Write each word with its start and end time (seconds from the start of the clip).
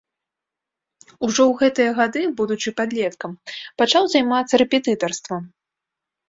Ужо 1.27 1.41
ў 1.49 1.57
гэтыя 1.59 1.89
гады, 1.99 2.21
будучы 2.39 2.69
падлеткам, 2.79 3.31
пачаў 3.83 4.03
займацца 4.15 4.53
рэпетытарствам. 4.63 5.43